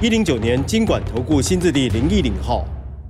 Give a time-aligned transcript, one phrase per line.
[0.00, 2.64] 一零九年经管投顾新字第零一零号。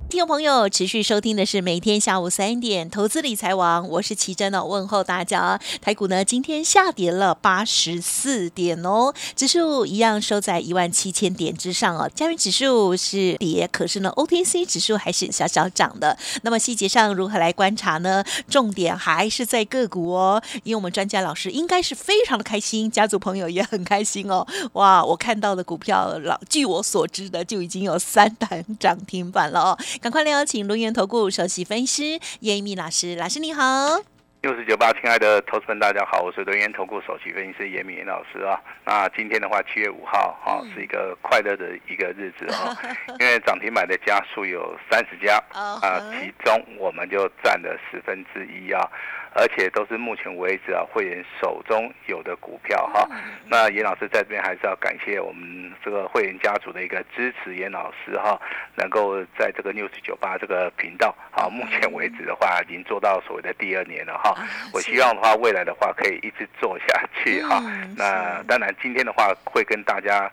[0.09, 5.59] 听众朋友，持续收听的是每天下午三点投资理财王，我是奇珍哦，问候大家。
[5.83, 12.09] 台股呢今天下跌了八十四点哦，指数一样收在一万七千点之上哦。
[12.15, 16.17] 加元指数是跌，可是呢 OTC 指数还是小小涨的。
[16.41, 18.23] 那么细节上如何来观察呢？
[18.49, 24.45] 重点还是在个股哦，因为我们专家老师应该是非常的开心，家族朋友也很开心哦。
[24.73, 29.77] 哇，我看到的股票老，据我所知的就已经有三档涨停板了哦。
[30.01, 33.61] 赶快来邀请龙源投顾首席分析师叶一米老师，老师你好。
[34.41, 38.57] 六四九八，亲爱的投资们，大家好，我是龙源投顾首席分析师叶明老师啊。
[38.85, 42.73] 那今天的话，七月五号哈，是一个快乐的一个日子哈，
[43.19, 48.89] 因为涨停板的家数有三十家啊，其中我们就占了十分之一啊。
[49.39, 53.07] 而且都是目前为止啊会员手中有的股票哈，
[53.47, 58.37] 那严老师在这边还是要感谢我们这个会员家族的一个支持，严老师哈
[58.75, 64.35] 能够在这个 news 九八这个频道啊，目前为止的话已经做到所谓的第二年了哈，
[64.73, 67.63] 我希望的话未来的话可以一直做下去哈，
[67.95, 70.29] 那当然今天的话会跟大家。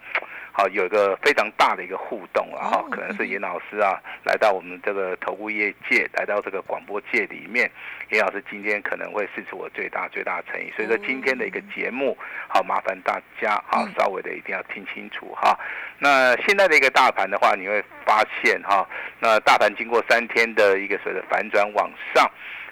[0.58, 7.70] 好，有一个非常大的一个互动啊，哈，可能是严老师啊，来到我们这个投顾业界，来到这个广播界里面，
[8.08, 12.16] 严老师今天可能会试出我最大最大的诚意，所以说今天的一个节目，
[12.48, 15.54] 好，麻烦大家啊，稍微的一定要听清楚哈。
[15.98, 18.88] 那现在的一个大盘的话，你会发现哈，
[19.20, 22.26] 那大盘经过三天的一个所谓的反转往上，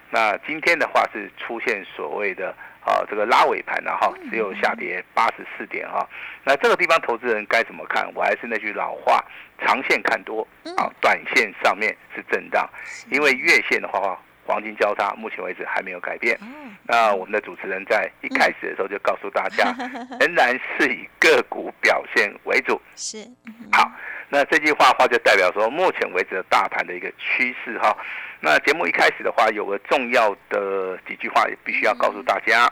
[0.08, 2.56] 那今天的话是出现所谓的。
[2.84, 6.06] 啊，这个拉尾盘呢，哈，只有下跌八十四点哈。
[6.44, 8.10] 那这个地方投资人该怎么看？
[8.14, 9.24] 我还是那句老话，
[9.60, 10.46] 长线看多
[10.76, 12.68] 啊，短线上面是震荡，
[13.10, 16.38] 因为月线的话，黄金交叉，目前为止还没有改变。
[16.86, 19.74] 那我们的主持人在一开始的时候就告诉大家，
[20.20, 22.78] 仍然是以个股表现为主。
[22.94, 23.26] 是，
[23.72, 23.90] 好，
[24.34, 27.96] 那这句话话就代表说，目前为止的大盘的一个趋势哈。
[28.40, 32.68] 那节目一开始的话，有个重要的几句话也必须要告诉大家。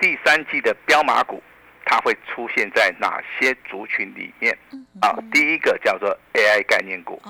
[0.00, 1.42] 第三季的标马股，
[1.84, 4.56] 它会出现在哪些族群里面？
[5.02, 7.20] 啊，第一个叫做 AI 概念股，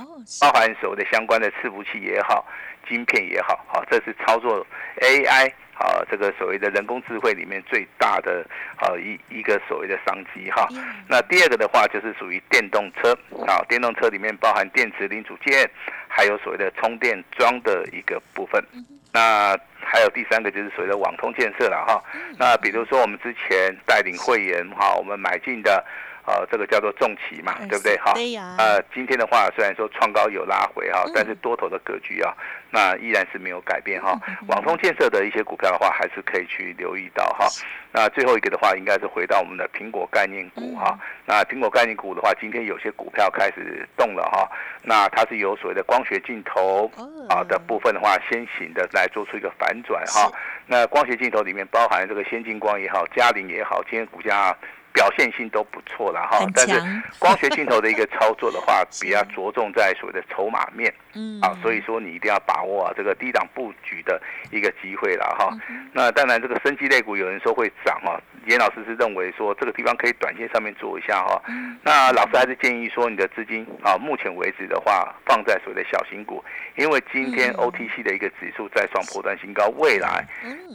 [0.40, 2.46] 包含所谓的相关的伺服器也好，
[2.88, 4.64] 晶片也好，好，这是操作
[5.00, 5.52] AI。
[5.74, 8.44] 啊，这个所谓的人工智慧里面最大的
[8.76, 10.68] 啊一一个所谓的商机哈。
[11.08, 13.12] 那第二个的话就是属于电动车
[13.46, 15.68] 啊，电动车里面包含电池零组件，
[16.08, 18.64] 还有所谓的充电桩的一个部分。
[19.12, 22.02] 那还有第三个就是所谓的网通建设了哈。
[22.38, 25.84] 那比如说我们之前带领会员哈，我们买进的。
[26.26, 27.96] 呃，这个叫做重旗嘛，对不对？
[27.98, 28.54] 哈，对呀。
[28.58, 32.32] 呃，今天的话虽然说创高有拉回哈，但是多头的格局啊，
[32.70, 34.18] 那依然是没有改变哈。
[34.48, 37.46] 网通建设的一些股票的话，还是可以去留意到哈。
[37.92, 40.98] 那最后一个的话，应该是回到我们的苹果概念股哈。
[41.26, 44.50] 那苹果概念股的话，今天有些股票开始动了哈。
[44.82, 46.90] 那它是有所谓的光学镜头
[47.28, 50.32] 啊的部分的话，先行的来做出一个反转哈。
[50.66, 54.56] 那光学镜头里面包含这个先进光也好，嘉陵也好，今天股价。
[54.94, 56.80] 表现性都不错了哈，但是
[57.18, 64.22] 光学镜头的一个操作的话，比较着重在所谓的筹码面，嗯，啊，所以说你一定要把握啊这个低档布局的
[64.52, 65.50] 一个机会了哈。
[65.92, 71.42] 那当然，这个升级类股有人说会涨哈，严老师是认为说这个地方可以短线上面做一下哈。
[71.82, 76.42] 那老师还是建议说你的资金啊，目前为止的话放在所谓的小型股，
[76.76, 80.24] 因为今天 OTC 的一个指数在创破断新高，未来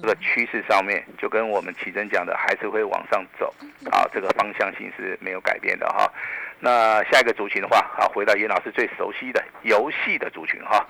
[0.02, 3.56] 这个趋势上面就跟我们奇珍讲的，还是会往上走。
[3.90, 4.09] 啊。
[4.14, 6.12] 这个方向性是没有改变的哈。
[6.60, 10.86] 那下一个族群的话，啊，回到严老师最熟悉的游戏的族群哈。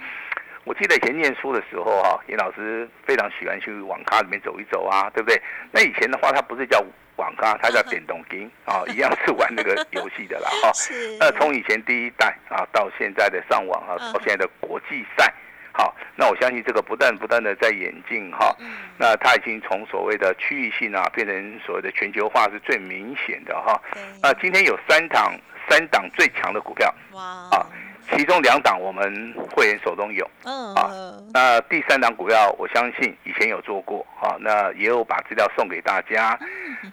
[0.65, 5.41] 我记得以前念书的时候哈，严老师非常喜欢去网咖里面走一走啊，对不对？
[5.71, 6.83] 那以前的话，它不是叫
[7.15, 10.71] 网咖，它叫电动机啊， 一样是玩那个游戏的啦哈。
[11.19, 15.33] 那从以前第一代啊，到现在的上网啊，到现在的国际赛。
[15.79, 18.53] 好，那我相信这个不断不断的在演进哈，
[18.97, 23.81] 那它已经从所谓的区域性啊，变成所谓的全球化是最明显的哈。
[24.21, 25.33] 那今天有三档
[25.69, 27.21] 三档最强的股票，哇，
[27.51, 27.65] 啊，
[28.15, 30.89] 其中两档我们会员手中有，嗯啊
[31.33, 36.37] 那第三档股票我相信以前有做过，啊，那也有把资料送给大家。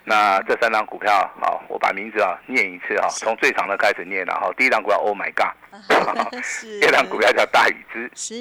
[0.03, 1.11] 那这三档股票，
[1.41, 4.51] 好，我把名字啊念一次啊，从最长的开始念了哈。
[4.57, 8.33] 第一档股票 Oh my God，是第二档股票叫大禹之，是，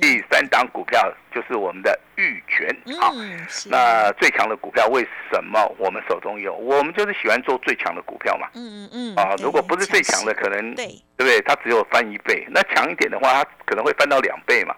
[0.00, 2.68] 第三档股票就是我们的玉泉，
[3.00, 3.12] 好。
[3.14, 6.54] 嗯，那最强的股票为什么我们手中有？
[6.54, 8.48] 我们就是喜欢做最强的股票嘛。
[8.54, 10.86] 嗯嗯嗯啊，如果不是最强的，可能对
[11.16, 11.40] 对不对？
[11.42, 14.74] 它只有翻一倍，那强一点的话，它可能会翻到两倍嘛。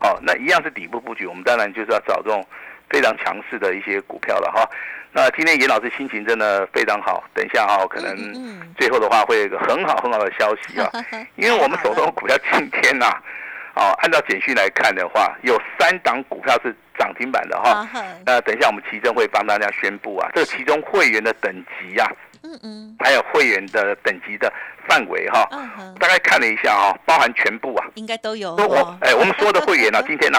[0.00, 2.44] 哦，那一样是底部布局，我们当然就是要找这种
[2.90, 4.68] 非常强势的一些股票了哈。
[5.12, 8.16] 那今天严老师心情真的非常好，等一下哈，可能
[8.76, 10.90] 最后的话会有一个很好很好的消息啊，
[11.36, 13.06] 因为我们手中的股票今天呐、
[13.76, 17.88] 哦，按照简讯来看的话，有三档股票是涨停板的哈。
[18.26, 22.10] 那等一下我们奇珍会帮大家宣布啊，这个其中会员的等级呀、
[22.44, 24.52] 嗯嗯还有会员的等级的
[24.86, 25.48] 范围哈、
[25.98, 27.86] 大概看了一下哈、包含全部啊。
[27.94, 30.38] 应该都有说我哦哎，我们所有的会员呢、 今天呢、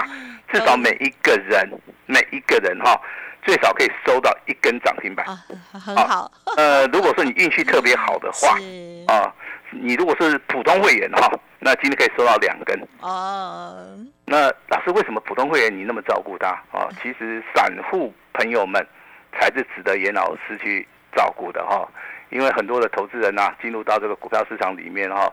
[0.52, 1.68] 至少每一个人
[2.06, 2.98] 每一个人哈、
[3.42, 5.26] 最少可以收到一根涨停板。
[5.26, 5.38] 啊，
[5.72, 9.34] 很好，呃，如果说你运气特别好的话 是啊，
[9.70, 11.28] 你如果是普通会员哈、
[11.58, 12.80] 那今天可以收到两根。
[13.00, 13.84] 哦，
[14.24, 16.86] 那老师为什么普通会员你那么照顾他啊？
[17.02, 18.84] 其实散户朋友们
[19.32, 20.86] 才是值得严老师去
[21.16, 21.88] 照顾的哈、
[22.30, 25.32] 因为很多的投资人呐、进入到这个股票市场里面哈、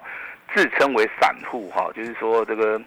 [0.56, 2.82] 自称为散户哈、就是说这个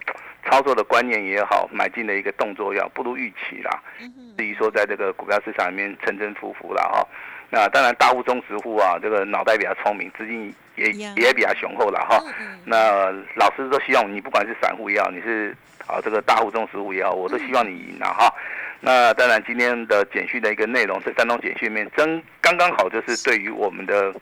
[0.45, 3.83] 操作的观念也好，买进的一个动作要不如预期啦。
[4.01, 7.07] 嗯至于说在这个股票市场里面沉沉浮浮啦哈、
[7.49, 12.23] 那当然大户中实户啊，这个脑袋比较聪明，资金也也比较雄厚了哈、
[12.65, 15.57] 那老师都希望你不管是散户也好，你是
[15.87, 18.35] 啊这个大户中实户也好，我都希望你赢啊哈。
[18.81, 24.15] 那当然今天的简讯的一个内容，这三通简讯里面真刚刚好就是对于我们的。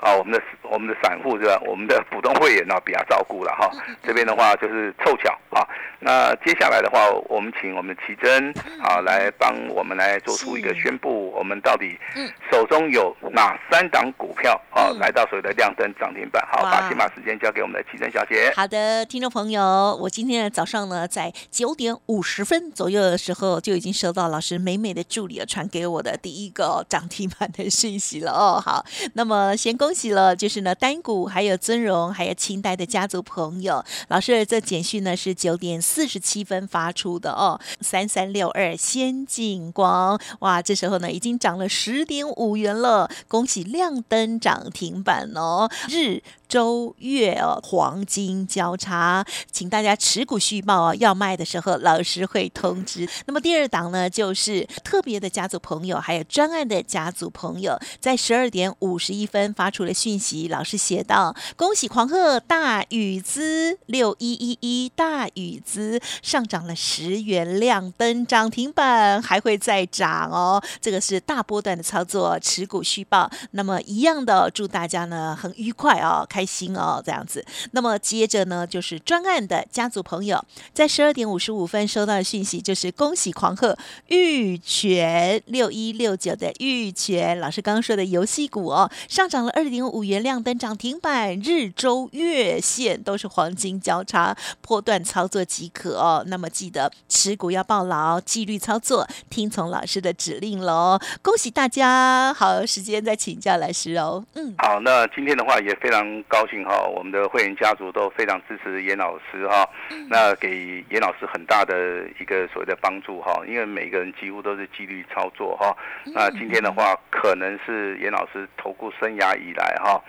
[0.00, 1.60] 啊，我们的我们的散户是吧？
[1.66, 3.68] 我们的普通会员呢、比较照顾了哈。
[4.00, 5.66] 这边的话就是凑巧啊。
[5.98, 16.44] 那接下来的话，我们请我们的奇珍啊来帮我们来做出一个宣布，我们到底嗯手中有哪三档股票啊嗯来到所谓的亮灯涨停板？
[16.50, 18.52] 好，把先把时间交给我们的奇珍小姐。
[18.56, 28.60] 好的，听众朋友，我今天早上呢，在九点五十分左右的时候，就已经收到老师美美的助理传给我的第一个涨停板的讯息了哦。
[28.64, 46.22] 好，那么先恭喜了，就是呢单股还有尊荣还有清代的家族朋友，老师这简讯呢是九点四十七分发出的哦，三三六二先进光，哇，这时候呢已经涨了十点五元了，恭喜亮灯涨停板哦，日。
[46.48, 50.94] 周月，黄金交叉，请大家持股续报哦。
[50.98, 53.08] 要卖的时候，老师会通知。
[53.26, 70.62] 那么第二档呢，就是特别的家族朋友，还有专案的家族朋友，在十二点五十一分发出了讯息，老师写道：“恭喜狂贺大禹资六一一一大禹资上涨了十元，亮灯涨停板，还会再涨哦。
[70.80, 73.30] 这个是大波段的操作，持股续报。
[73.50, 77.44] 那么一样的，祝大家呢很愉快哦，开开心哦，这样子。
[77.72, 80.40] 那么接着呢，就是专案的家族朋友，
[80.72, 83.76] 在十二点五十五分收到的讯息，就是恭喜狂贺
[84.06, 96.22] 玉泉六一六九的玉泉老师刚刚说的游戏股哦，上涨了二点五元，亮灯涨停板，日周月线都是黄金交叉，波段操作即可哦。
[96.28, 101.00] 那么记得持股要抱牢，纪律操作，听从老师的指令喽。
[101.20, 102.32] 恭喜大家！
[102.32, 104.24] 好，时间再请教老师哦。
[104.34, 109.68] 嗯，好，那今天的话也非常高兴哈，我们的会员家族都非常支持严老师哈，
[110.08, 115.76] 那给严老师很大的一个所谓的帮助哈，因为每个人几乎都是纪律操作哈。
[116.14, 120.00] 那今天的话，可能是严老师投顾生涯以来哈。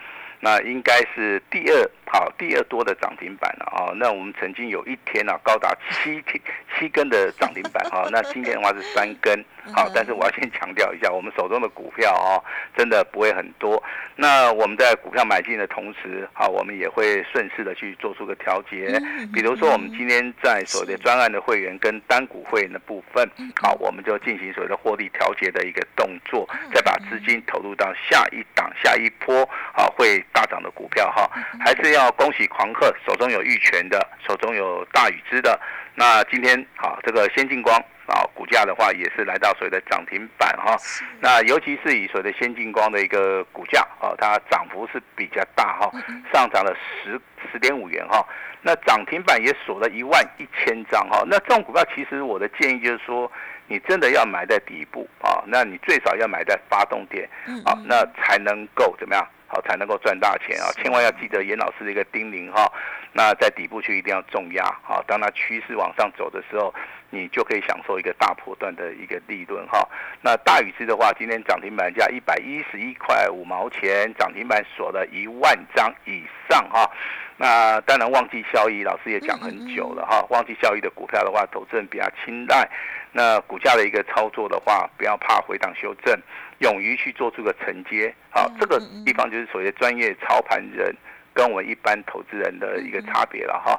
[0.42, 3.92] 那应该是第二好第二多的涨停板了啊！
[3.98, 6.42] 那我们曾经有一天啊，高达七天
[6.78, 8.08] 七根的涨停板哈。
[8.10, 12.44] 那今天的话是三根好，但是我要先强调一下，我们手中的股票哦，
[12.78, 13.82] 真的不会很多。
[14.16, 19.00] 那我们在股票买进的同时，啊，我们也会顺势的去做出个调节。
[19.34, 23.30] 比如说，我们今天在所谓的专案的会员跟单股会员的部分，
[23.62, 31.30] 好，我们就进行所谓的获利调节的一个动作，再把资金投入到下一档、下一波啊会大涨的股票哈。
[31.60, 35.60] 还是要恭喜狂客，手中有玉泉的，手中有大禹之的。
[36.00, 40.78] 那今天好，这个先进光啊，股价的话也是来到所谓的涨停板哈。
[41.20, 45.92] 那尤其是以所谓的先进光的一个股价啊，它涨幅是比较大哈，
[46.32, 47.20] 上涨了十
[47.52, 48.26] 十点五元哈。
[48.62, 51.22] 那涨停板也锁了一万一千张哈。
[51.28, 53.30] 那这种股票其实我的建议就是说，
[53.68, 57.30] 你真的要买在底部啊，那你最少要买在发动点
[57.66, 60.72] 啊，那才能够怎么样好才能够赚大钱啊！
[60.82, 62.72] 千万要记得严老师的一个叮咛哈。
[63.12, 66.74] 那在底部区一定要重压啊，当它趋势往上走的时候，
[67.10, 69.88] 你就可以享受一个大波段的一个利润哈。
[70.22, 76.90] 那大禹之的话，今天涨停板价一百一十一块五毛钱，涨停板锁了一万张以上哈。
[77.36, 80.22] 那当然，旺季效益，老师也讲很久了哈。
[80.30, 82.70] 旺季效益的股票的话，投资人比较青睐。
[83.12, 86.14] 那股价的一个操作的话，不要怕回档修正，
[86.60, 88.14] 勇于去做出个承接。
[88.30, 90.96] 好，这个地方就是所谓专业操盘人
[91.34, 93.78] 跟我们一般投资人的一个差别了哈。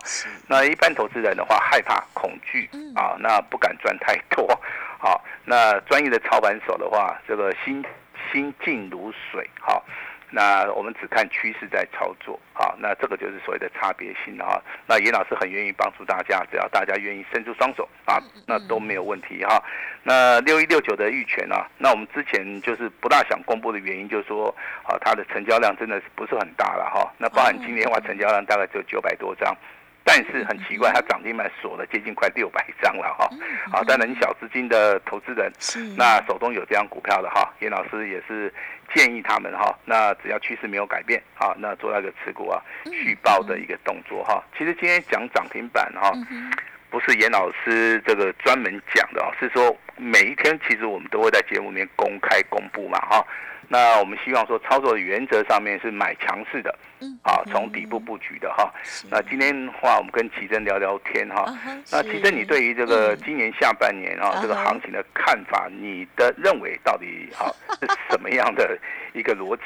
[0.48, 4.46] 那一般投资人的话，害怕恐惧啊，那不敢赚太多。
[4.98, 7.84] 好，那专业的操盘手的话，这个心
[8.32, 9.48] 心静如水。
[9.60, 9.84] 好。
[10.30, 14.62] 那我们只看趋势在操作，啊，那这个就是所谓的差别性哈。
[14.86, 19.62] 那严老师很愿意帮助大家，只要大家愿意伸出双手啊，那都没有问题哈。
[20.02, 21.66] 那六一六九的玉泉啊？
[21.78, 27.12] 那我们之前就是不大想公布的原因，就是说啊，它的成交量真的是不是很大了哈。
[27.18, 29.54] 那包含今天的话，成交量大概只有九百多张。
[30.04, 33.28] 但是很奇怪，它涨停板锁了接近快六百张了哈。
[33.70, 35.52] 好，当然你小资金的投资人，
[35.96, 38.52] 那手中有这张股票的哈，严老师也是
[38.94, 44.42] 建议他们哈，那只要趋势没有改变啊，那做那个持股啊续报的一个动作哈。
[44.56, 46.12] 其实今天讲涨停板哈，
[46.90, 53.24] 不是严老师这个专门讲的啊，是说每一天其实我们都会在节目里面公开公布嘛哈。
[53.72, 56.76] 那我们希望说操作的原则上面是买强势的。
[57.22, 58.70] 好，从底部布局的哈。
[59.08, 61.46] 那今天的话，我们跟奇珍聊聊天哈。
[61.90, 68.76] 那奇珍，你对于这个今年下半年啊这个行情的看法，你的认为到底好 是什么样的
[69.14, 69.62] 一个逻辑？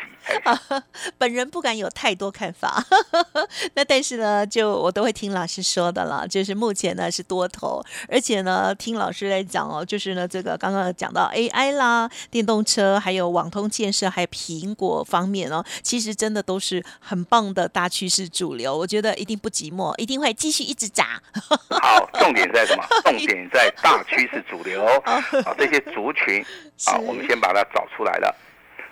[1.18, 2.84] 本人不敢有太多看法。
[3.74, 6.28] 那但是呢，就我都会听老师说的了。
[6.28, 17.22] 就是目前呢是多头，而且呢听老师来讲哦，就是呢这个刚刚讲到 AI 啦、电动车，还有网通建设，还有苹果方面哦，其实真的都是很。
[17.34, 21.06] 棒的大趋势主流，我觉得一定不寂寞，一定会继续一直涨。
[21.70, 22.84] 好，重点在什么？
[23.02, 25.20] 重点在大趋势主流啊，
[25.58, 26.44] 这些族群
[26.84, 28.32] 啊，我们先把它找出来了。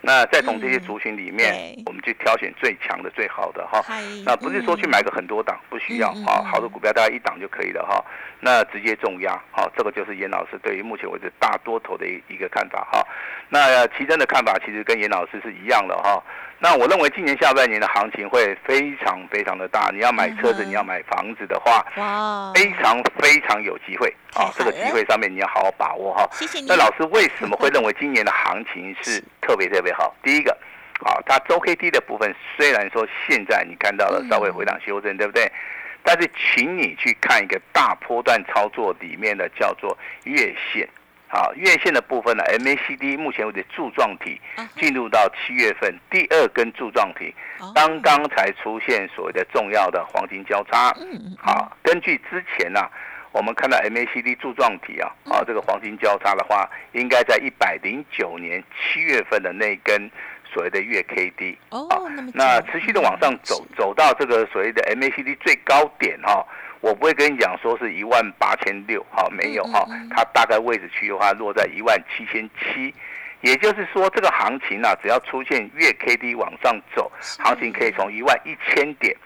[0.05, 3.81] 那再从这些族群里面，我们去挑选最强的、最好的哈。
[4.27, 6.43] 那不是说去买个很多档，不需要啊。
[6.45, 8.05] 好的股票大概一档就可以了哈。
[8.41, 13.07] 那直接重压，好，这个就是严老师对于目前为止大多头的一一个看法哈。
[13.49, 16.21] 那奇珍的看法其实跟严老师是一样的哈。
[16.63, 19.91] 那我认为今年下半年的行情会非常非常的大。
[19.93, 24.47] 你要买车子，你要买房子的话，哇，非常非常有机会啊！
[24.57, 26.25] 这个机会上面你要好好把握哈。
[26.31, 26.67] 谢谢你。
[26.69, 30.15] 那老师为什么会认为今年的行情是 特别特别好？
[30.23, 30.57] 第一个，
[31.05, 35.51] 啊，它周 K D 的部分虽然说现在你看到了稍微回档修正，对不对？
[36.05, 40.89] 但是请你去看一个大波段操作里面的叫做月线。
[41.35, 44.39] 好，月线的部分呢，MACD 目前为止柱状体
[44.77, 47.35] 进入到七月份第二根柱状体，
[47.75, 50.95] 刚刚才出现所谓的重要的黄金交叉。
[51.39, 52.81] 好，根据之前呢，
[53.33, 60.11] 我们看到 MACD 柱状体啊，啊这个黄金交叉的话，应该在一百零九年七月份的那根
[60.53, 61.59] 所谓的月 K D。
[61.71, 61.89] 哦，
[62.35, 66.47] 那持续的往上走，走到这个所谓的 MACD 最高点哈。
[66.83, 72.93] 我不会跟你讲说是一万八千六，哈，没有哈，它大概位置区的话落在一万七千七，
[73.41, 79.17] 也就是说这个行情啊，只要出现月 K D 往上走，行情可以从一万一千点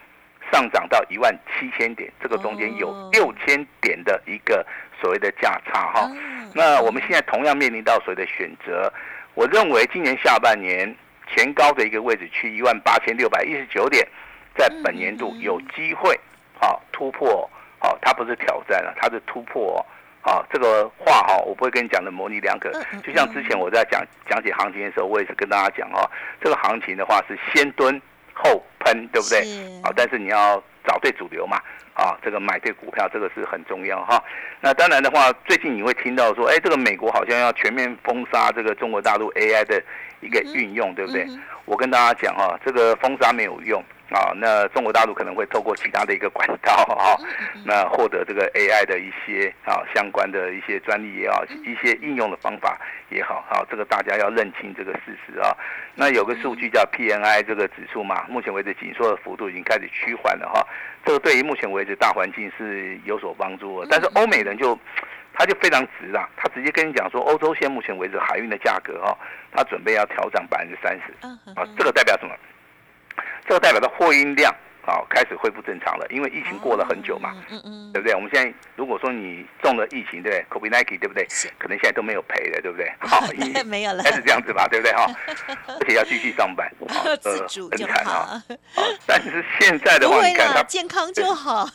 [0.52, 4.64] 上涨到一万七千点，这个中间有六千点的一个
[5.00, 6.10] 所谓的价差哈。
[6.54, 8.92] 那我们现在同样面临到所谓的选择，
[9.32, 10.94] 我认为今年下半年
[11.34, 14.06] 前高的一个位置区一万八千六百一十九点，
[14.54, 16.20] 在本年度有机会。
[16.60, 17.48] 好突破，
[17.78, 19.84] 好，它不是挑战了，它是突破，
[20.20, 22.72] 好，这个话哈，我不会跟你讲的模棱两可。
[23.04, 26.10] 就像之前我在讲讲解行情的时候，我也是跟大家讲哈，
[26.42, 28.00] 这个行情的话是先蹲
[28.34, 29.42] 后喷，对不对？
[29.82, 31.60] 好，但是你要找对主流嘛，
[31.96, 34.22] 啊，这个买对股票，这个是很重要哈。
[34.60, 39.82] 那当然的话，最近你会听到说，哎，这个美国好像要全面封杀这个中国大陆 AI 的
[40.20, 41.26] 一个运用，对不对？
[41.64, 43.82] 我跟大家讲哈，这个封杀没有用。
[44.08, 47.18] 啊，那中国大陆可能会透过其他的一个管道哈，
[47.64, 55.50] 那获得这个 AI 的一些啊相关的一些专利也好，一些应用的方法也好，好，这个大家要认清这个事实啊。
[55.96, 60.64] 那有个数据叫 PNI 这个指数嘛，目前为止紧缩的幅度已经开始趋缓了哈，
[61.06, 63.86] 这个对于目前为止大环境是有所帮助的。
[63.88, 64.78] 但是欧美人就
[65.32, 69.16] 他就非常直啊，他直接跟你讲说，欧洲现目前为止海运的价格哈，
[69.52, 71.12] 他准备要调涨百分之三十，
[71.54, 72.34] 啊，这个代表什么？
[73.46, 74.52] 这个代表的货运量
[74.86, 78.14] 啊开始恢复正常了，因为疫情过了很久嘛，嗯嗯对不对？
[78.14, 81.26] 我们现在如果说你中了疫情，对不对？COVID nineteen 对不对？
[81.58, 82.90] 可能现在都没有赔的，对不对？
[83.02, 83.20] 好，
[83.64, 84.92] 没有了应，该是这样子吧，对不对？
[84.94, 85.06] 哈，
[85.80, 88.42] 而且要继续上班，好自主就很惨好啊。，
[88.74, 91.68] 好但是现在的话，你看它，健康就好，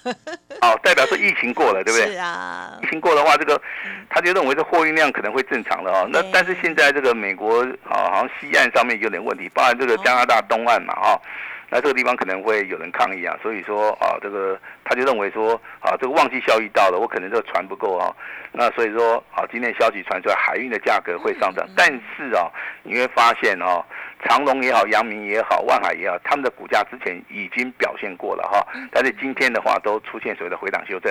[0.61, 2.17] 好代表说疫情过了，对不对是？
[2.17, 3.61] 啊疫，情过的话，这个
[4.09, 6.09] 他就认为这货运量可能会正常了哦。
[6.11, 11.21] 那但是现在这个美国啊，好像西岸上面有点问题，包含这个加拿大东岸嘛，哈、
[11.73, 18.13] 那这个地方可能会有人抗议啊，所以说啊，这个他就认为说啊，这个旺季效益到了，我可能这个船不够啊，
[18.51, 22.51] 那所以说啊，今天消息传出来，海运的价格会上涨，但是啊，
[22.83, 23.81] 你会发现哦、
[24.25, 31.09] 长隆也好，阳明也好，万海也好，他们的股价之前已经表现过了哈，但是今天的话都出现所谓的回档修正，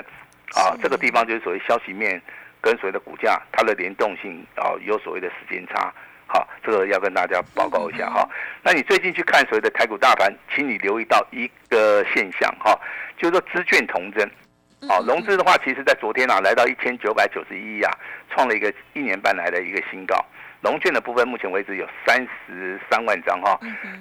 [0.54, 2.20] 啊，这个地方就是所谓消息面
[2.60, 5.90] 跟所谓的股价它的联动性啊，有所谓的时间差。
[6.32, 8.28] 好，这个要跟大家报告一下哈。
[8.62, 12.78] 那你最近去看所谓的台股大盘，请你留意到一个现象哈，
[13.18, 14.30] 就是说资券同增。
[14.88, 17.92] 好，融资的话，其实在昨天啊，来到一千九百九十一亿啊，
[18.30, 20.24] 创了一个一年半来的一个新高。
[20.62, 23.58] 融券的部分，目前为止有三十三万张哈。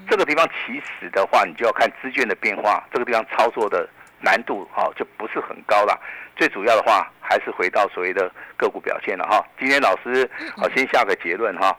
[0.07, 3.89] 这个地方其实的话，你就要看资券的变化，这个地方操作的
[4.21, 5.99] 难度哈就不是很高了。
[6.35, 9.45] 最主要的话，还是回到所谓的个股表现了哈。
[9.57, 11.75] 今天老师好，先下个结论哈。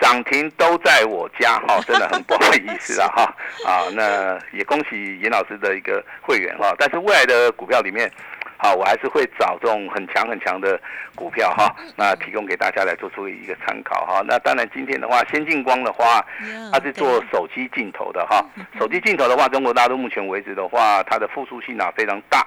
[0.00, 3.22] 涨停都在我家 哈，真的很不好意思了 哈。
[3.64, 8.10] 啊，那也恭喜严老师的一个会员哈，但是未来的股票里面，
[8.56, 10.80] 好，我还是会找这种很强很强的
[11.14, 14.22] 股票哈，那提供给大家来做出一个参考哈。
[14.26, 16.24] 那当然今天的话，先进光的话，
[16.72, 18.44] 它是做手机镜头的哈，
[18.78, 22.40] 手机镜头的话，中国大陆目前为止的话，它的复苏性啊非常大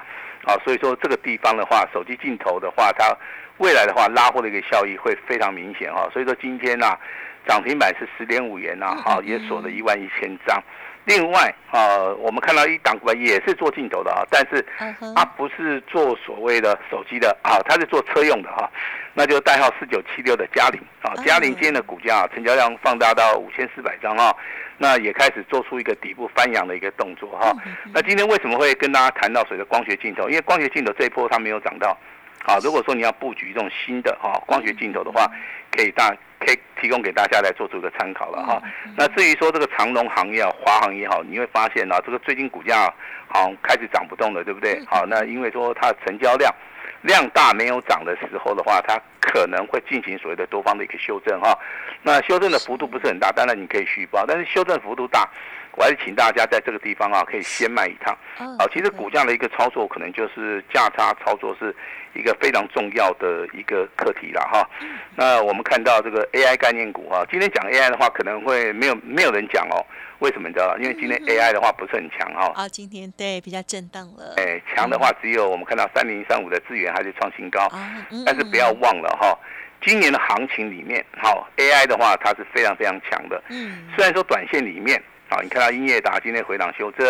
[0.46, 3.16] 啊，所以说这个地方的话，手机镜头的话，它
[3.60, 6.98] 未来的话拉货的一个效益会非常明显哈，所以说今天呐。
[7.48, 10.62] 涨停板是十点五元呐、啊，也锁了一万一千张。
[11.06, 14.66] 另外啊，我们看到一档也是做镜头的啊，但是
[15.16, 18.68] 它不是做所谓的手机的啊，它是做车用的哈、
[19.14, 24.36] 那就代号四九七六的嘉陵啊，嘉陵今天的股价、啊、成交量放大到五千四百张啊、
[24.80, 27.56] 那也开始做出一个底部翻扬的一个动作哈、
[27.94, 30.28] 那今天为什么会跟大家谈到所谓的光学镜头？
[30.28, 31.96] 因为光学镜头这一波它没有涨到。
[32.48, 35.26] 好，如果说你要布局这种新的哈光学镜头的话，
[35.72, 38.62] 可以大可以提供给大家来做出一个参考了哈。
[38.96, 42.94] 那至于说这个长隆行业啊、华航也好，你会发现啊，这个最近股价
[43.28, 44.80] 好开始涨不动了，对不对？
[44.86, 46.54] 好，那因为说它的成交量
[47.02, 51.58] 量大没有涨的时候的话，它可能会进行所谓的多方的一个修正哈。
[52.04, 55.28] 那修正的幅度不是很大，当然你可以续报，但是修正幅度大。
[55.76, 58.18] 我还是请大家在这个地方啊，可以先卖一趟。
[58.58, 61.76] 好，其实股价的一个操作，可能就是价差操作是
[62.14, 64.68] 一个非常重要的一个课题了哈。
[65.16, 69.86] 那我们看到这个 AI 概念股啊，今天讲 AI 的话，可能会没有没有人讲哦。
[70.20, 70.76] 为什么你知道吗？
[70.80, 72.50] 因为今天 AI 的话不是很强哈。
[72.56, 74.36] 啊，今天对比较震荡了。
[74.38, 77.92] 哎，强的话只有我们看到三零三五的资源还是创新高，啊，
[78.26, 79.38] 但是不要忘了哈。
[79.82, 83.44] 今年的行情里面，好 AI 的话，它是非常非常强的。
[83.50, 85.00] 嗯，虽然说短线里面，
[85.36, 87.06] 啊，你看到英业达今天回档修正，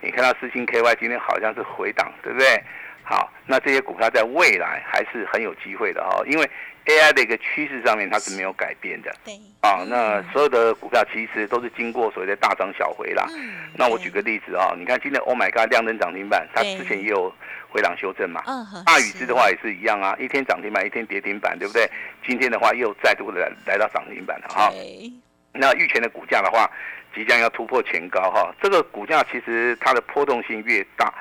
[0.00, 2.60] 你看到四星 KY 今天好像是回档，对不对？
[3.04, 6.50] 好，那这些股票在未来还是很有机会的哈，因为
[6.86, 9.14] AI 的一个趋势上面它是没有改变的。
[9.24, 13.26] 对，啊，那所有的股票其实都是经过所谓的大涨小回啦。
[13.36, 17.32] 嗯那我举个例子啊，你看今天 Oh my God 亮灯涨停板，它之前也有
[17.68, 18.42] 回档修正嘛。
[18.46, 21.88] 嗯哼，大禹之的话也是一样啊，一天涨停板，一天跌停板，对不对？
[22.26, 24.70] 今天的话又再度来来到涨停板了哈。
[24.70, 25.12] 对，
[25.52, 26.70] 那玉泉的股价的话，
[27.14, 28.54] 即将要突破前高哈。
[28.62, 31.12] 这个股价其实它的波动性越大，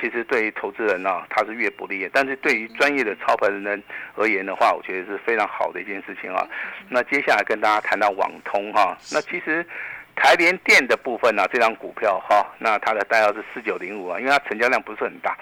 [0.00, 2.08] 其实对于投资人呢、啊它是越不利。
[2.12, 3.82] 但是对于专业的操盘人
[4.14, 6.46] 而言的话，我觉得是非常好的一件事情啊。
[6.88, 9.66] 那接下来跟大家谈到网通哈，那其实。
[10.14, 15.34] 台联电的部分呢、这张股票哈，那它的代号是四九零五啊，因为它成交量不是很大，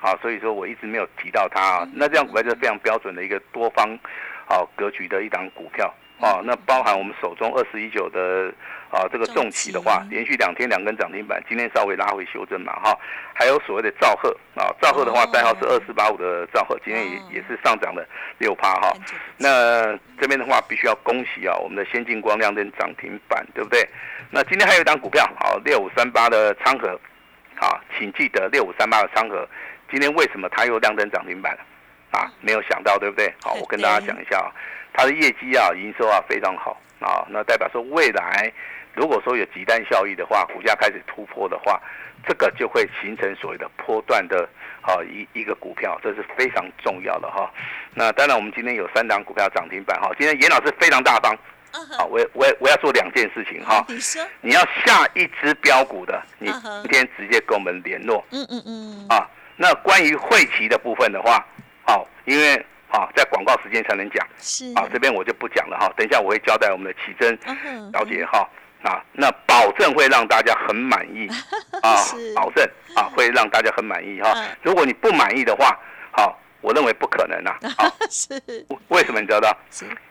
[0.00, 1.88] 啊，所以说我一直没有提到它啊。
[1.92, 3.86] 那这张股票就是非常标准的一个多方，
[4.48, 6.40] 啊格局的一档股票啊。
[6.44, 8.52] 那包含我们手中二十一九的
[8.90, 12.96] 啊这个重企的话连续两天两根涨停板，今天稍微拉回修正嘛哈。
[13.34, 18.06] 还有所谓的兆赫啊，兆赫的话哦代号是二四八五的兆赫，今天也哦也是上涨了
[18.38, 18.92] 六趴哈。
[19.36, 23.86] 那这边的话，必须要恭喜啊，我们的先进光亮灯涨停板，对不对？
[24.30, 26.98] 那今天还有一档股票，好，六五三八的昌河，
[27.56, 29.46] 好，请记得六五三八的昌河，
[29.90, 31.60] 今天为什么它又亮灯涨停板了？
[32.12, 33.32] 啊，没有想到，对不对？
[33.42, 34.46] 好，我跟大家讲一下啊，
[34.94, 38.50] 它的业绩啊、营收啊非常好啊，那代表说未来
[38.94, 41.78] 如果说有集单效益的话，股价开始突破的话，
[42.26, 44.48] 这个就会形成所谓的波段的
[44.80, 47.52] 啊一一个股票，这是非常重要的哈。
[47.92, 51.36] 那当然，我们今天有三档股票涨停板哈，今天严老师非常大方
[51.98, 53.84] 好，我我我要做两件事情哈。
[53.88, 56.48] 你说，你要下一只标股的，你
[56.82, 59.28] 今天直接跟我们联络嗯嗯嗯，啊。
[59.56, 61.44] 那关于会期的部分的话，
[61.84, 65.92] 好，因为啊在广告时间才能讲是啊，这边我就不讲了哈。
[65.96, 67.36] 等一下我会交代我们的奇珍
[67.92, 68.48] 小姐哈
[68.84, 71.26] 啊，那保证会让大家很满意
[71.82, 71.96] 啊，
[72.36, 74.44] 保证啊会让大家很满意哈嗯。
[74.62, 75.76] 如果你不满意的话，
[76.12, 77.58] 好，我认为不可能啊。
[77.78, 78.34] 啊，是
[78.88, 79.56] 为什么你知道？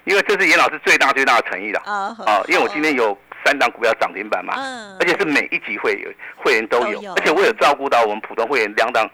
[0.05, 2.41] 因为这是严老师最大最大的诚意了啊啊！
[2.47, 9.07] 因为我今天有三档股票涨停板嘛，嗯而且是每一级会员会员都有，都有而且我有照顾到我们普通会员两档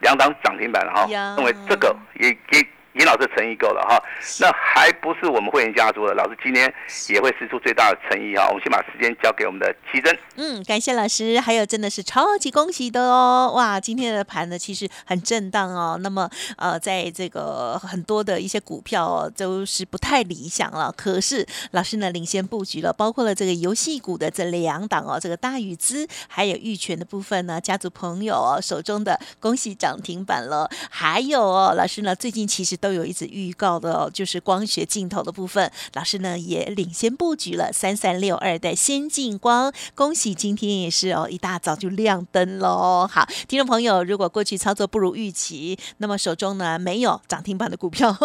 [0.00, 4.02] 两档涨停板了哈，呀认为这个也也严老师诚意够了哈。
[4.40, 6.72] 那还不是我们会员家族的，老师今天
[7.08, 8.46] 也会施出最大的诚意哈。
[8.48, 10.18] 我们先把时间交给我们的奇珍。
[10.36, 13.52] 嗯，感谢老师，还有真的是超级恭喜的哦！
[13.54, 15.98] 哇，今天的盘呢其实很震荡哦。
[16.00, 20.92] 那么呃，在这个很多的一些股票哦，都是不太理想了。
[20.96, 30.68] 可是老师呢领先布局了，包括了这个游戏股的这两档哦，这个大禹资还有玉泉的部分呢，家族朋友哦手中的恭喜涨停板了。
[30.90, 43.06] 还有哦，老师呢最近其实都有一直预告的哦，就是光学镜头的部分，老师呢也领先布局了三三六二的先进光，恭喜今天也是哦一大早就亮灯喽。
[43.10, 48.16] 好，听众朋友，如果过去操作不如预期，那么手中呢没有涨停板的股票，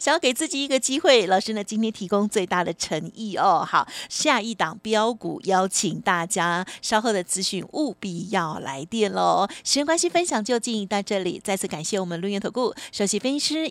[0.00, 3.66] 想要给自己一个机会，老师呢今天提供最大的诚意哦。
[3.68, 9.48] 好，下一档标股邀请大家稍后的资讯务必要来电喽。
[9.64, 13.70] 时间关系，分享就进行到这里，再次感谢我们陆源投顾首席分析师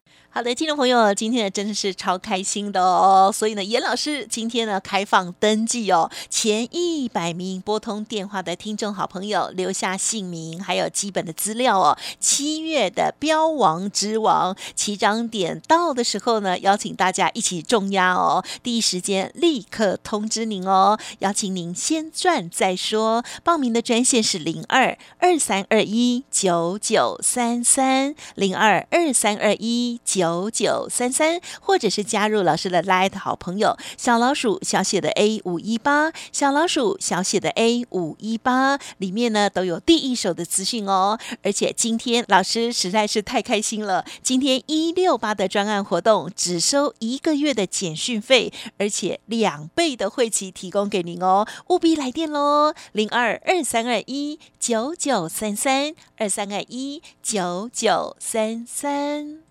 [0.33, 11.97] 好的，听众朋友，今天呢真的是超开心的哦，所以呢，严老师今天呢开放登记哦，前一百名拨通电话的听众好朋友留下姓名还有基本的资料哦。
[12.21, 23.25] 七月的标王之王起涨点到的时候呢，邀请大家一起重压哦，第一时间立刻通知您哦，邀请您先赚再说。
[23.43, 41.17] 报名的专线是零二二三二一九九三三零二二三二一九九九三三，或者是加入老师的 Light 好朋友小老鼠小写的 A 五一八，小老鼠小写的 A 五一八，里面呢都有第一手的资讯哦。
[41.41, 59.50] 而且今天老师实在是太开心了，今天一六八的专案活动只收一个月的简讯费，而且两倍的会期提供给您哦，务必来电喽，零二二三二一九九三三二三二一九九三三。